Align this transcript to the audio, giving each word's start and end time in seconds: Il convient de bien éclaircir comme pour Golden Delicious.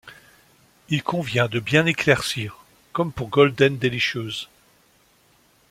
Il 0.89 1.03
convient 1.03 1.47
de 1.47 1.59
bien 1.59 1.85
éclaircir 1.85 2.57
comme 2.91 3.11
pour 3.13 3.29
Golden 3.29 3.77
Delicious. 3.77 4.47